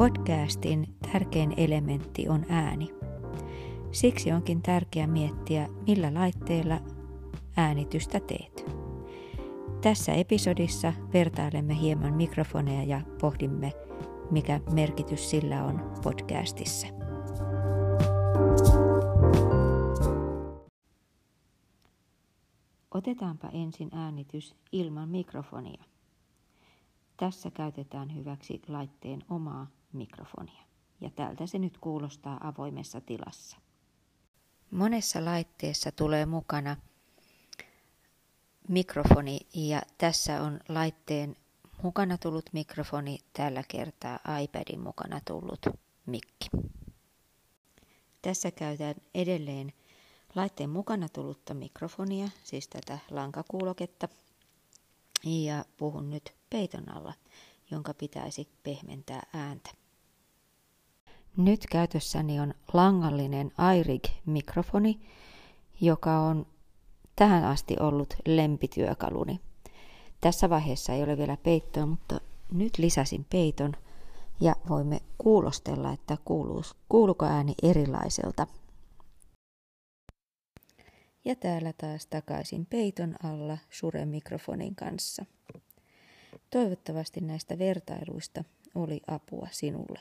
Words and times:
Podcastin 0.00 0.94
tärkein 1.12 1.54
elementti 1.56 2.28
on 2.28 2.46
ääni. 2.48 2.88
Siksi 3.92 4.32
onkin 4.32 4.62
tärkeää 4.62 5.06
miettiä, 5.06 5.68
millä 5.86 6.14
laitteella 6.14 6.80
äänitystä 7.56 8.20
teet. 8.20 8.64
Tässä 9.80 10.12
episodissa 10.12 10.92
vertailemme 11.12 11.80
hieman 11.80 12.14
mikrofoneja 12.14 12.82
ja 12.82 13.00
pohdimme, 13.20 13.72
mikä 14.30 14.60
merkitys 14.72 15.30
sillä 15.30 15.64
on 15.64 15.92
podcastissa. 16.02 16.86
Otetaanpa 22.94 23.48
ensin 23.48 23.88
äänitys 23.92 24.54
ilman 24.72 25.08
mikrofonia. 25.08 25.84
Tässä 27.16 27.50
käytetään 27.50 28.16
hyväksi 28.16 28.62
laitteen 28.68 29.22
omaa 29.30 29.66
mikrofonia. 29.92 30.62
Ja 31.00 31.10
tältä 31.10 31.46
se 31.46 31.58
nyt 31.58 31.78
kuulostaa 31.78 32.48
avoimessa 32.48 33.00
tilassa. 33.00 33.56
Monessa 34.70 35.24
laitteessa 35.24 35.92
tulee 35.92 36.26
mukana 36.26 36.76
mikrofoni 38.68 39.40
ja 39.54 39.82
tässä 39.98 40.42
on 40.42 40.60
laitteen 40.68 41.36
mukana 41.82 42.18
tullut 42.18 42.44
mikrofoni, 42.52 43.18
tällä 43.32 43.62
kertaa 43.68 44.18
iPadin 44.42 44.80
mukana 44.80 45.20
tullut 45.24 45.66
mikki. 46.06 46.50
Tässä 48.22 48.50
käytän 48.50 48.94
edelleen 49.14 49.72
laitteen 50.34 50.70
mukana 50.70 51.08
tullutta 51.08 51.54
mikrofonia, 51.54 52.28
siis 52.44 52.68
tätä 52.68 52.98
lankakuuloketta, 53.10 54.08
ja 55.24 55.64
puhun 55.76 56.10
nyt 56.10 56.34
peiton 56.50 56.96
alla, 56.96 57.12
jonka 57.70 57.94
pitäisi 57.94 58.48
pehmentää 58.62 59.22
ääntä. 59.34 59.70
Nyt 61.36 61.66
käytössäni 61.70 62.40
on 62.40 62.54
langallinen 62.72 63.52
iRig-mikrofoni, 63.78 65.00
joka 65.80 66.18
on 66.18 66.46
tähän 67.16 67.44
asti 67.44 67.76
ollut 67.80 68.14
lempityökaluni. 68.26 69.40
Tässä 70.20 70.50
vaiheessa 70.50 70.92
ei 70.92 71.02
ole 71.02 71.18
vielä 71.18 71.36
peittoa, 71.36 71.86
mutta 71.86 72.20
nyt 72.52 72.78
lisäsin 72.78 73.26
peiton 73.30 73.72
ja 74.40 74.56
voimme 74.68 75.00
kuulostella, 75.18 75.92
että 75.92 76.16
kuuluu, 76.24 76.62
kuuluuko 76.88 77.24
ääni 77.24 77.54
erilaiselta. 77.62 78.46
Ja 81.24 81.36
täällä 81.36 81.72
taas 81.72 82.06
takaisin 82.06 82.66
peiton 82.66 83.14
alla 83.22 83.58
Shure-mikrofonin 83.70 84.74
kanssa. 84.74 85.24
Toivottavasti 86.50 87.20
näistä 87.20 87.58
vertailuista 87.58 88.44
oli 88.74 89.00
apua 89.06 89.48
sinulle. 89.50 90.00